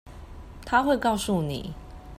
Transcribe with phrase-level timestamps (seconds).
[0.65, 1.75] 她會告訴你